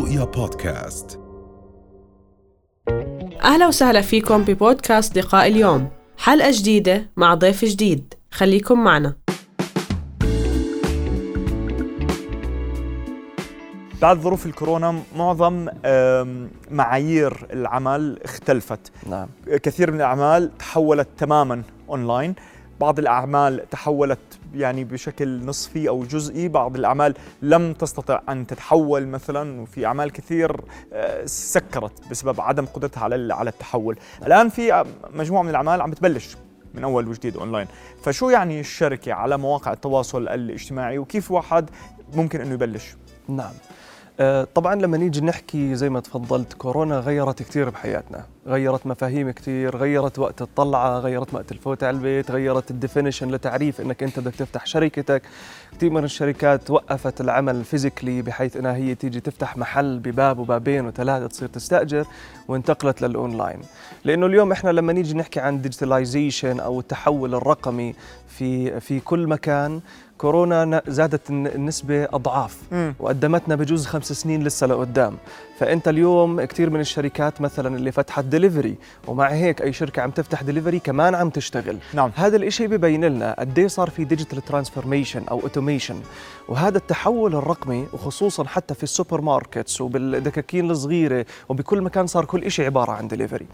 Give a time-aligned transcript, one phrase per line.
[0.00, 1.20] رؤيا بودكاست.
[3.44, 5.88] أهلا وسهلا فيكم ببودكاست لقاء اليوم.
[6.18, 8.14] حلقة جديدة مع ضيف جديد.
[8.30, 9.16] خليكم معنا.
[14.02, 15.68] بعد ظروف الكورونا معظم
[16.70, 18.92] معايير العمل اختلفت.
[19.10, 19.28] نعم.
[19.62, 22.34] كثير من الأعمال تحولت تماما أونلاين
[22.80, 24.18] بعض الأعمال تحولت
[24.54, 26.48] يعني بشكل نصفي أو جزئي.
[26.48, 30.60] بعض الأعمال لم تستطع أن تتحول مثلا وفي أعمال كثير
[30.92, 33.98] آه، سكرت بسبب عدم قدرتها على على التحول.
[34.26, 36.36] الآن في مجموعة من الأعمال عم بتبلش
[36.74, 37.66] من أول وجديد أونلاين.
[38.02, 41.70] فشو يعني الشركة على مواقع التواصل الاجتماعي وكيف واحد
[42.14, 42.96] ممكن أنه يبلش؟
[43.28, 43.46] نعم.
[43.46, 43.52] آه،
[44.54, 48.24] طبعا لما نيجي نحكي زي ما تفضلت كورونا غيرت كثير بحياتنا.
[48.46, 53.80] غيرت مفاهيم كثير غيرت وقت الطلعة غيرت وقت الفوت على البيت غيرت ال definition لتعريف
[53.80, 55.22] إنك أنت بدك تفتح شركتك.
[55.72, 61.26] كثير من الشركات وقفت العمل physically بحيث إنها هي تيجي تفتح محل بباب وبابين وثلاثة
[61.26, 62.06] تصير تستأجر
[62.48, 63.60] وانتقلت للأونلاين.
[64.04, 67.94] لأنه اليوم إحنا لما نيجي نحكي عن digitalization أو التحول الرقمي
[68.28, 69.80] في في كل مكان
[70.20, 72.56] كورونا زادت الن- النسبة أضعاف.
[73.00, 75.16] وقدمتنا بجوز خمس سنين لسه لقدام.
[75.58, 80.42] فأنت اليوم كثير من الشركات مثلا اللي فتحت دليفري ومع هيك أي شركة عم تفتح
[80.42, 81.78] دليفري كمان عم تشتغل.
[81.94, 82.10] نعم.
[82.16, 85.96] هذا الإشي ببين لنا قد إيه صار في digital transformation أو automation
[86.48, 92.64] وهذا التحول الرقمي وخصوصا حتى في ال supermarkets وبالدكاكين الصغيرة وبكل مكان صار كل إشي
[92.66, 93.46] عبارة عن دليفري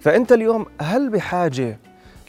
[0.00, 1.78] فأنت اليوم هل بحاجة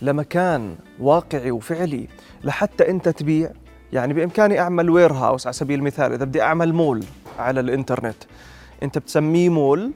[0.01, 2.07] لمكان واقعي وفعلي
[2.43, 3.51] لحتى أنت تبيع؟
[3.95, 7.03] يعني بإمكاني أعمل warehouse على سبيل المثال إذا بدي أعمل مول
[7.39, 8.15] على الإنترنت
[8.83, 9.91] أنت بتسميه مول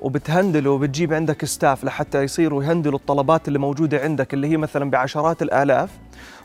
[0.00, 5.42] وبتهندله وبتجيب عندك staff لحتى يصيروا يهندلوا الطلبات اللي موجودة عندك اللي هي مثلا بعشرات
[5.42, 5.90] الآلاف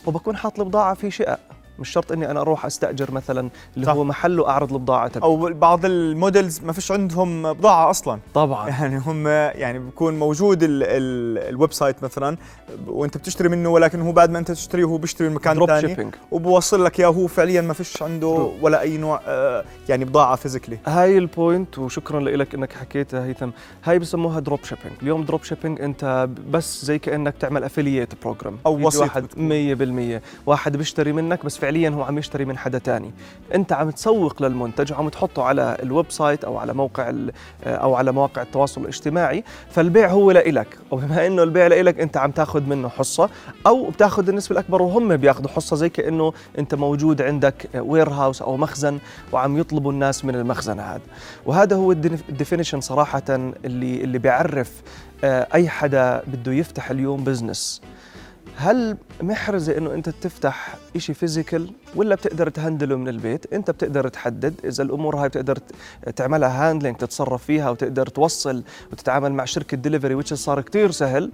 [0.06, 1.40] وبكون حاط البضاعه في شقق
[1.80, 3.92] مش شرط إني أنا أروح أستأجر مثلا اللي صح.
[3.94, 5.30] هو محل واعرض البضاعه تبعي.
[5.30, 8.20] أو بعض ال models ما فيش عندهم بضاعة أصلا.
[8.34, 8.70] طبعا.
[8.80, 12.38] يعني هم يعني بيكون موجود ال ال ال website مثلا
[12.88, 16.86] وأنت بتشتري منه ولكن هو بعد ما أنت تشتريه هو بيشتري من مكان ثاني وبوصل
[16.86, 18.52] لك إياه هو فعليا ما فيش عنده.
[18.62, 23.50] ولا أي نوع آه، يعني بضاعة physically هاي ال point وشكرا لك إنك حكيتها هيثم.
[23.84, 24.94] هاي بسموها drop shipping.
[25.02, 29.26] اليوم drop shipping أنت بس زي كأنك تعمل affiliate program أو وسيط واحد
[30.20, 33.12] 100% واحد بيشتري منك بس فعليا هو عم يشتري من حدا تاني.
[33.56, 37.14] انت عم تسوق للمنتج وعم تحطه على ال website أو على موقع
[37.66, 40.78] أو على مواقع التواصل الاجتماعي فالبيع هو لإلك.
[40.92, 43.30] وبما إنه البيع لإلك انت عم تاخذ منه حصة
[43.68, 49.00] أو بتاخذ النسبة الأكبر وهم بياخذوا حصة زي كأنه انت موجود عندك warehouse أو مخزن
[49.32, 51.02] وعم يطلبوا الناس من المخزن هذا.
[51.46, 54.72] وهذا هو ال definition صراحة اللي اللي بيعرف
[55.24, 57.82] آه، أي حدا بده يفتح اليوم business
[58.58, 64.54] هل محرزة إنه أنت تفتح إشي physical ولا بتقدر تهندله من البيت؟ انت بتقدر تحدد.
[64.66, 65.58] إذا الأمور هاي بتقدر
[66.16, 71.32] تعملها handling تتصرف فيها وتقدر توصل وتتعامل مع شركة delivery which صار كتير سهل.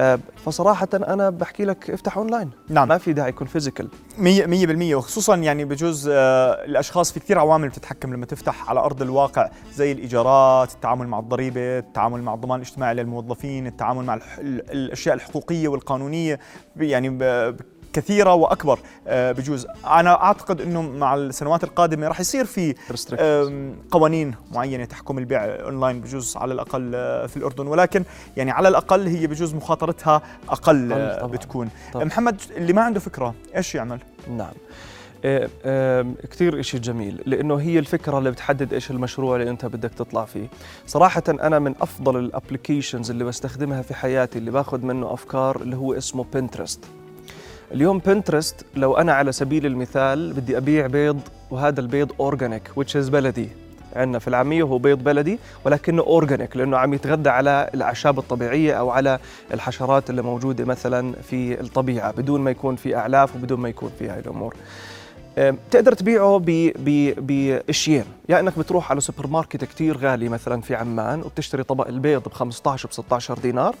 [0.00, 2.88] آه، فصراحة أنا بحكي لك افتح اونلاين نعم.
[2.88, 4.94] ما في داعي يكون physical مية مية بالمية.
[4.96, 9.92] وخصوصا يعني بجوز آه، الأشخاص في كثير عوامل بتتحكم لما تفتح على أرض الواقع زي
[9.92, 15.68] الإيجارات التعامل مع الضريبة التعامل مع الضمان الاجتماعي للموظفين التعامل مع الح- ال- الأشياء الحقوقية
[15.68, 16.40] والقانونية.
[16.76, 17.08] ب- يعني
[17.92, 18.78] كثيرة وأكبر.
[19.06, 22.74] آه، بجوز أنا أعتقد أنه مع السنوات القادمة راح يصير في
[23.90, 27.66] قوانين معينة تحكم البيع أونلاين بجوز على الأقل آه، في الأردن.
[27.66, 28.04] ولكن
[28.36, 31.30] يعني على الأقل هي بجوز مخاطرتها أقل آه، طبعاً.
[31.32, 31.68] بتكون.
[31.92, 32.04] طبعاً.
[32.04, 33.98] محمد اللي ما عنده فكرة إيش يعمل؟
[34.30, 34.52] نعم.
[36.30, 40.46] كثير إشي جميل لأنه هي الفكرة اللي بتحدد إيش المشروع اللي أنت بدك تطلع فيه.
[40.86, 45.76] صراحة أنا من أفضل ال applications اللي بستخدمها في حياتي اللي باخذ منه أفكار اللي
[45.76, 46.84] هو اسمه Pinterest
[47.74, 53.10] اليوم Pinterest لو أنا على سبيل المثال بدي أبيع بيض وهذا البيض organic which is
[53.10, 53.48] بلدي.
[53.96, 58.90] عندنا في العامية هو بيض بلدي ولكنه organic لأنه عم يتغذى على الأعشاب الطبيعية أو
[58.90, 59.18] على
[59.54, 64.08] الحشرات اللي موجودة مثلا في الطبيعة بدون ما يكون في أعلاف وبدون ما يكون في
[64.08, 64.54] هاي الأمور.
[64.54, 64.60] أم،
[65.70, 70.74] تقدر تبيعه ب- ب- بإشيين يا إنك بتروح على سوبر ماركت كتير غالي مثلا في
[70.74, 73.74] عمان وبتشتري طبق البيض ب 15 ب 16 دينار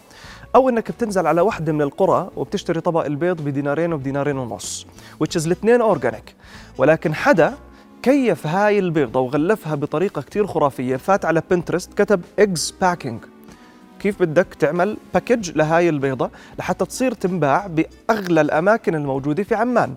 [0.54, 4.86] أو إنك بتنزل على وحدة من القرى وبتشتري طبق البيض بدينارين وبدينارين ونص
[5.24, 6.34] is الاثنين organic
[6.78, 7.54] ولكن حدا
[8.02, 13.35] كيف هاي البيضة وغلفها بطريقة كتير خرافية؟ فات على Pinterest كتب eggs packing.
[14.00, 19.94] كيف بدك تعمل package لهاي البيضة لحتى تصير تنباع بأغلى الأماكن الموجودة في عمان.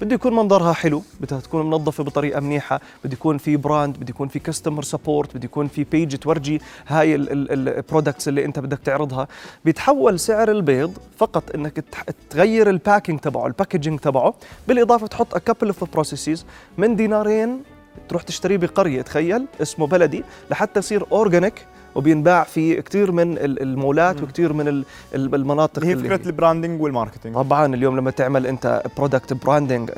[0.00, 4.28] بده يكون منظرها حلو بدها تكون منظفة بطريقة منيحة بده يكون في brand بده يكون
[4.28, 9.28] في customer support بده يكون في page تورجي هاي ال products اللي أنت بدك تعرضها.
[9.64, 11.84] بيتحول سعر البيض فقط إنك
[12.30, 14.34] تغير ال packing تبعه ال packaging تبعه.
[14.68, 16.40] بالإضافة تحط couple of processes
[16.78, 17.62] من دينارين
[18.08, 24.22] تروح تشتريه بقرية تخيل اسمه بلدي لحتى يصير organic وبينباع في كثير من ال- المولات.
[24.22, 24.84] وكثير من ال-
[25.14, 27.34] ال- المناطق هي فكرة ال branding وال marketing.
[27.34, 29.90] طبعا اليوم لما تعمل أنت product branding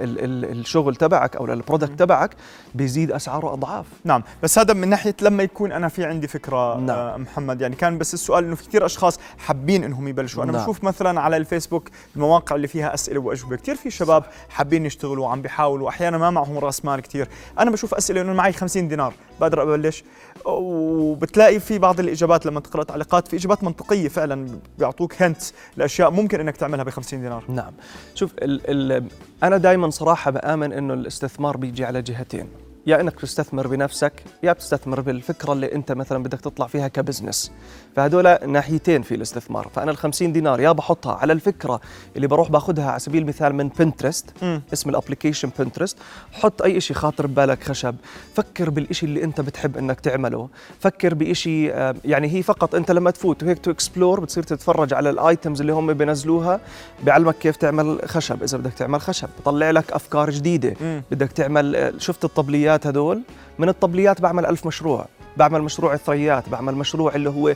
[0.00, 2.30] للشغل تبعك أو لل product تبعك
[2.74, 3.86] بيزيد أسعاره أضعاف.
[4.04, 6.90] نعم بس هذا من ناحية لما يكون أنا في عندي فكرة نعم.
[6.98, 10.42] آه محمد يعني كان بس السؤال إنه في كثير أشخاص حابين إنهم يبلشوا.
[10.44, 10.62] أنا نعم.
[10.62, 13.56] بشوف مثلا على الفيسبوك المواقع اللي فيها أسئلة وأجوبة.
[13.56, 17.28] كثير في شباب حابين يشتغلوا وعم بيحاولوا أحيانا ما معهم رأس مال كثير
[17.58, 20.04] أنا بشوف أسئلة إنه معي 50 دينار بقدر أبلش.
[20.46, 24.48] وبتلاقي في بعض الإجابات لما تقرأ تعليقات في إجابات منطقية فعلا
[24.78, 25.42] بيعطوك هنت
[25.76, 27.44] لأشياء ممكن إنك تعملها ب 50 دينار.
[27.48, 27.72] نعم.
[28.14, 29.08] شوف ال ال
[29.42, 32.48] أنا دائما صراحة بآمن إنه الاستثمار بيجي على جهتين.
[32.86, 34.12] يا إنك تستثمر بنفسك
[34.42, 37.52] يا بتستثمر بالفكرة اللي أنت مثلا بدك تطلع فيها ك business.
[37.96, 39.68] فهدول ناحيتين في الاستثمار.
[39.74, 41.80] فأنا ال 50 دينار يا بحطها على الفكرة
[42.16, 44.30] اللي بروح باخذها على سبيل المثال من Pinterest.
[44.72, 45.96] اسم ال application Pinterest
[46.32, 47.94] حط أي شيء خاطر ببالك خشب.
[48.34, 50.48] فكر بالشيء اللي أنت بتحب إنك تعمله.
[50.80, 51.70] فكر بشيء
[52.04, 55.72] يعني هي فقط أنت لما تفوت وهيك to explore بتصير تتفرج على ال items اللي
[55.72, 56.60] هم بينزلوها
[57.04, 58.42] بيعلمك كيف تعمل خشب.
[58.42, 60.74] إذا بدك تعمل خشب بطلع لك أفكار جديدة.
[61.10, 63.22] بدك تعمل آه، شفت الطبليات هدول
[63.58, 65.06] من الطبليات بعمل ألف مشروع.
[65.36, 67.54] بعمل مشروع الثريات بعمل مشروع اللي هو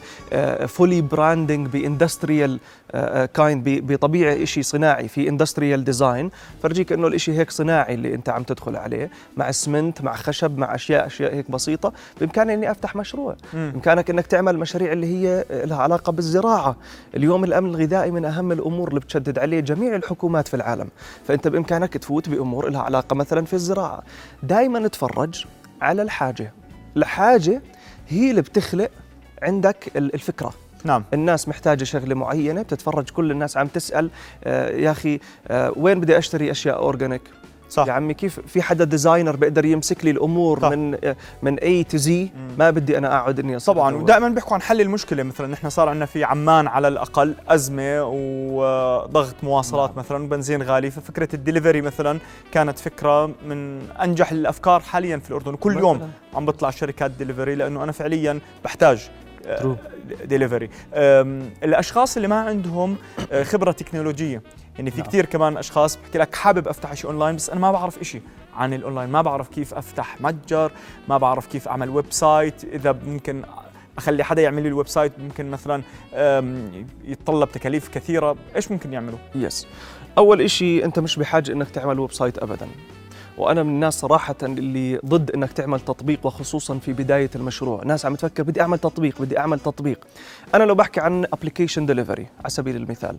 [0.67, 2.61] fully branding ب industrial
[3.34, 6.31] kind بطبيعة شيء صناعي في industrial design
[6.62, 10.75] فرجيك إنه الشيء هيك صناعي اللي أنت عم تدخل عليه مع اسمنت مع خشب مع
[10.75, 13.37] أشياء أشياء هيك بسيطة بإمكاني إني أفتح مشروع.
[13.53, 16.77] بإمكانك إنك تعمل مشاريع اللي هي لها علاقة بالزراعة.
[17.17, 20.88] اليوم الأمن الغذائي من أهم الأمور اللي بتشدد عليه جميع الحكومات في العالم.
[21.29, 24.03] فأنت بإمكانك تفوت بأمور لها علاقة مثلا في الزراعة.
[24.43, 25.44] دائما تفرج
[25.82, 26.53] على الحاجة.
[26.96, 27.62] الحاجة
[28.08, 28.90] هي اللي بتخلق
[29.42, 30.52] عندك ال- الفكرة.
[30.84, 31.04] نعم.
[31.14, 34.10] الناس محتاجة شغلة معينة بتتفرج كل الناس عم تسأل
[34.44, 37.22] آه يا أخي آه وين بدي أشتري أشياء organic
[37.70, 40.69] صح يا عمي كيف في حدا designer بيقدر يمسك لي الأمور صح.
[40.69, 42.28] من آه من A to Z
[42.58, 43.94] ما بدي أنا أقعد إني طبعا.
[43.94, 49.34] ودائما بيحكوا عن حل المشكلة مثلا نحن صار عندنا في عمان على الأقل أزمة وضغط
[49.43, 49.99] مواصلات نعم.
[49.99, 52.19] مثلا بنزين غالي ففكرة الدليفري مثلا
[52.52, 56.08] كانت فكرة من أنجح الأفكار حاليا في الأردن وكل يوم مثلاً.
[56.34, 59.11] عم بطلع شركات ديليفري لأنه أنا فعليا بحتاج
[59.61, 59.67] True.
[60.25, 60.70] delivery
[61.62, 62.96] الأشخاص اللي ما عندهم
[63.32, 64.43] آه، خبرة تكنولوجية
[64.81, 65.06] يعني في نعم.
[65.06, 68.23] كثير كمان أشخاص بحكي لك حابب أفتح شيء أونلاين بس أنا ما بعرف شيء
[68.56, 69.11] عن الأونلاين.
[69.11, 70.73] ما بعرف كيف أفتح متجر
[71.09, 73.43] ما بعرف كيف أعمل website إذا ممكن
[73.99, 75.82] أخلي حدا يعمل لي ال website ممكن مثلا
[77.05, 78.37] يتطلب تكاليف كثيرة.
[78.56, 79.67] إيش ممكن يعملوا؟ yes
[80.19, 82.69] أول إشي أنت مش بحاجة إنك تعمل website ابدا.
[83.38, 87.85] وأنا من الناس صراحة اللي ضد إنك تعمل تطبيق وخصوصا في بداية المشروع.
[87.85, 90.06] ناس عم تفكر بدي أعمل تطبيق بدي أعمل تطبيق.
[90.55, 93.19] أنا لو بحكي عن application delivery على سبيل المثال.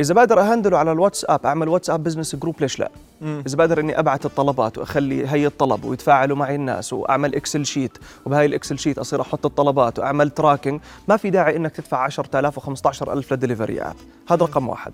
[0.00, 3.42] إذا بقدر أ handle ه على الواتساب أعمل WhatsApp Business group ليش لا؟ مم.
[3.46, 8.46] إذا بقدر إني ابعت الطلبات وأخلي هي الطلب ويتفاعلوا معي الناس وأعمل Excel sheet وبهاي
[8.46, 13.32] ال Excel sheet أصير أحط الطلبات وأعمل tracking ما في داعي إنك تدفع 10000 و15000
[13.32, 13.94] ل delivery app
[14.28, 14.92] هذا رقم واحد.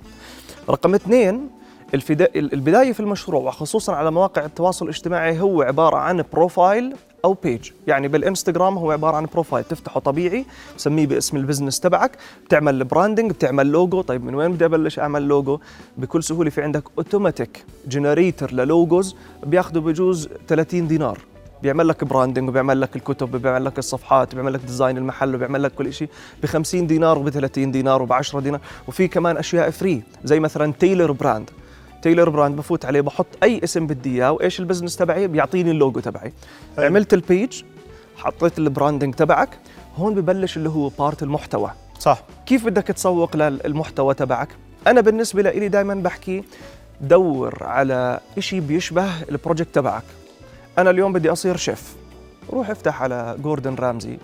[0.71, 1.51] رقم اثنين
[1.95, 7.71] الفدا- البداية في المشروع وخصوصا على مواقع التواصل الاجتماعي هو عبارة عن profile أو page
[7.87, 10.45] يعني بالإنستغرام هو عبارة عن profile تفتحه طبيعي
[10.77, 12.19] بسميه باسم ال business تبعك.
[12.47, 15.59] بتعمل branding بتعمل لوجو طيب من وين بدي أبلش أعمل لوجو
[15.99, 19.17] بكل سهولة في عندك automatic generator لل logos
[19.47, 21.19] بياخذوا بجوز 30 دينار.
[21.63, 25.75] بيعمل لك branding وبيعمل لك الكتب وبيعمل لك الصفحات وبيعمل لك design المحل وبيعمل لك
[25.75, 26.09] كل شيء
[26.43, 28.61] ب 50 دينار وب 30 دينار وب 10 دينار.
[28.89, 31.51] وفي كمان أشياء free زي مثلا Tailor Brands
[32.03, 36.01] Tailor Brands بفوت عليه بحط أي اسم بدي إياه وإيش ال business تبعي بيعطيني اللوجو
[36.01, 36.33] تبعي.
[36.77, 36.87] حلو.
[36.87, 37.63] عملت ال page
[38.17, 39.59] حطيت ال branding تبعك
[39.97, 41.71] هون ببلش اللي هو part المحتوى.
[41.99, 42.23] صح.
[42.47, 44.49] كيف بدك تسوق للمحتوى تبعك؟
[44.87, 46.45] أنا بالنسبة لي دائما بحكي
[47.01, 50.05] دور على إشي بيشبه ال project تبعك.
[50.79, 51.95] أنا اليوم بدي أصير شيف
[52.51, 54.19] روح افتح على جوردن رامزي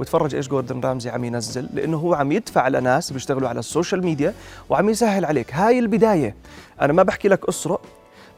[0.00, 4.04] وتفرج إيش جوردن رامزي عم ينزل لأنه هو عم يدفع لناس بيشتغلوا على ال social
[4.04, 4.34] media
[4.70, 5.54] وعم يسهل عليك.
[5.54, 6.34] هاي البداية.
[6.80, 7.80] أنا ما بحكي لك أسرق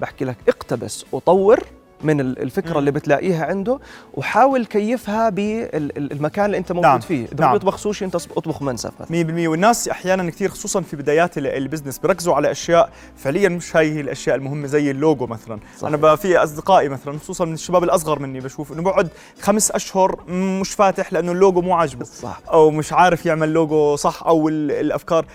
[0.01, 1.61] بحكي لك اقتبس وطور
[2.03, 2.79] من ال- الفكرة مم.
[2.79, 3.79] اللي بتلاقيها عنده
[4.15, 7.01] وحاول كيفها بالمكان اللي انت موجود نعم.
[7.01, 7.49] فيه إذا نعم.
[7.49, 11.47] ما بيطبخ سوشي انت اطبخ منسف مثلا 100% والناس أحيانا كثير خصوصا في بدايات ال-
[11.47, 15.95] business بركزوا على أشياء فعليا مش هاي هي الأشياء المهمة زي اللوجو مثلا صحيح.
[15.95, 19.09] أنا في أصدقائي مثلا خصوصا من الشباب الأصغر مني بشوف إنه بقعد
[19.41, 24.23] خمس أشهر مش فاتح لأنه اللوجو مو عاجبه صح أو مش عارف يعمل لوجو صح
[24.27, 25.27] أو ال- الأفكار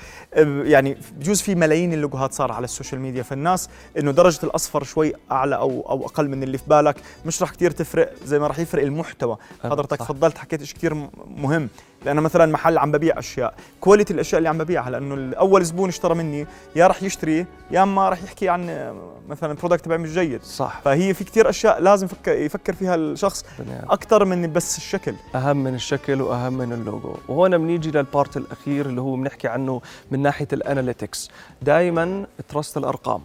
[0.64, 5.14] يعني بجوز في ملايين اللوجوهات صار على ال social media فالناس إنه درجة الأصفر شوي
[5.32, 8.60] أعلى أو أو أقل من اللي في بالك مش رح كتير تفرق زي ما رح
[8.60, 9.38] يفرق المحتوى.
[9.64, 9.98] حضرتك.
[9.98, 10.94] تفضلت حكيت شيء كثير
[11.38, 11.70] مهم.
[12.06, 16.16] لأنه مثلا محل عم ببيع أشياء quality الأشياء اللي عم ببيعها لأنه أول زبون اشترى
[16.16, 18.94] مني يا رح يشتري يا أما رح يحكي عن
[19.30, 20.44] مثلا product تبعي مش جيد.
[20.44, 20.82] صح.
[20.84, 23.46] فهي في كتير أشياء لازم يفكر, يفكر فيها الشخص
[23.90, 25.16] أكثر من بس الشكل.
[25.36, 27.16] أهم من الشكل وأهم من اللوجو.
[27.28, 31.30] وهون بنيجي لل part الأخير اللي هو بنحكي عنه من ناحية ال analytics
[31.62, 33.22] دائما trust الأرقام.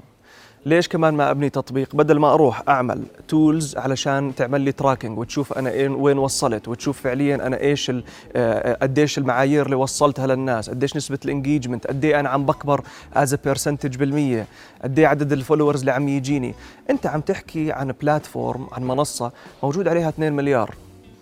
[0.66, 5.52] ليش كمان ما أبني تطبيق؟ بدل ما أروح أعمل tools علشان تعمل لي tracking وتشوف
[5.52, 7.92] أنا إيه وين وصلت وتشوف فعليا أنا إيش
[8.36, 12.84] آه، قديش المعايير اللي وصلتها للناس قديش نسبة ال engagement قد إيه أنا عم بكبر
[13.14, 14.46] as percentage بالمية
[14.82, 16.54] قد إيه عدد ال followers اللي عم يجيني.
[16.90, 20.74] أنت عم تحكي عن platform عن منصة موجود عليها 2 مليار.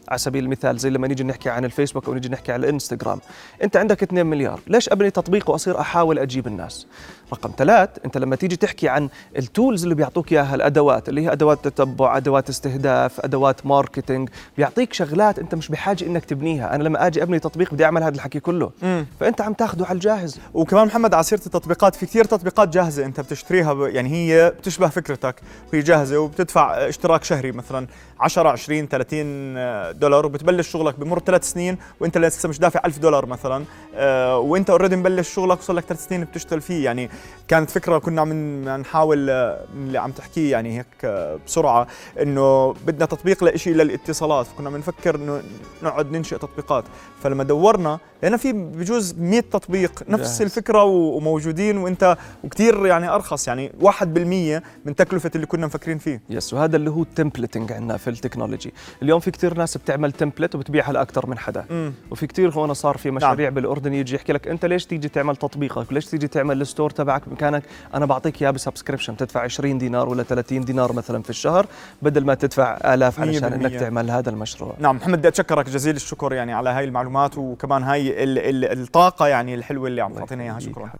[0.08, 3.20] على سبيل المثال زي لما نيجي نحكي عن الفيسبوك أو نيجي نحكي عن الإنستغرام.
[3.62, 4.60] أنت عندك 2 مليار.
[4.66, 6.86] ليش أبني تطبيق وأصير أحاول أجيب الناس؟
[7.32, 9.08] رقم ثلاث أنت لما تيجي تحكي عن
[9.38, 14.92] ال tools اللي بيعطوك إياها الأدوات اللي هي أدوات تتبع أدوات استهداف أدوات marketing بيعطيك
[14.92, 16.74] شغلات أنت مش بحاجة إنك تبنيها.
[16.74, 18.70] أنا لما أجي أبني تطبيق بدي أعمل هذا الحكي كله.
[18.82, 19.06] مم.
[19.20, 20.40] فأنت عم تاخده على الجاهز.
[20.54, 23.80] وكمان محمد على سيره التطبيقات في كثير تطبيقات جاهزة أنت بتشتريها ب...
[23.80, 25.34] يعني هي بتشبه فكرتك.
[25.72, 27.86] وهي جاهزة وبتدفع اشتراك شهري مثلا
[28.20, 33.26] 10 20 30 دولار وبتبلش شغلك بمر ثلاث سنين وأنت لسه مش دافع 1000 دولار
[33.26, 36.84] مثلا آه، وأنت already مبلش شغلك وصار لك ثلاث سنين بتشتغل فيه.
[36.84, 37.10] يعني
[37.48, 38.32] كانت فكرة كنا عم
[38.68, 41.86] نحاول آه، اللي عم تحكيه يعني هيك آه، بسرعة
[42.22, 45.42] إنه بدنا تطبيق لشيء للاتصالات فكنا بنفكر إنه
[45.82, 46.84] نقعد ننشئ تطبيقات.
[47.22, 50.42] فلما دورنا لقينا في بجوز 100 تطبيق نفس جاهز.
[50.42, 56.22] الفكرة وموجودين وإنت وكثير يعني أرخص يعني 1% من تكلفة اللي كنا مفكرين فيه.
[56.30, 58.72] yes وهذا اللي هو ال templating عندنا في ال technology.
[59.02, 61.64] اليوم في كثير ناس بتعمل template وبتبيعها لأكثر من حدا.
[61.70, 63.54] امم وفي كثير هون صار في مشاريع نعم.
[63.54, 67.28] بالأردن يجي يحكي لك أنت ليش تيجي تعمل تطبيقك؟ ليش تيجي تعمل ال store تبعك
[67.28, 67.62] بمكانك.
[67.94, 69.16] أنا بعطيك إياه ب subscription.
[69.16, 71.66] تدفع 20 دينار ولا 30 دينار مثلا في الشهر
[72.02, 73.80] بدل ما تدفع آلاف علشان إنك.
[73.80, 74.74] تعمل هذا المشروع.
[74.78, 79.26] نعم محمد بدي أتشكرك جزيل الشكر يعني على هاي المعلومات وكمان هاي ال ال الطاقة
[79.26, 80.58] يعني الحلوة اللي عم تعطينا إياها.
[80.58, 80.90] شكرا.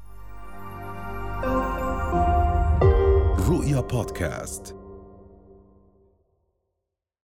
[3.49, 4.82] رؤيا بودكاست.